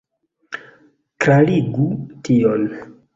Klarigu 1.25 1.85
tion. 2.29 2.65